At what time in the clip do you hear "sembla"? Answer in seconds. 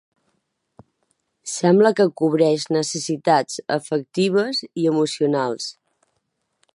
1.55-1.91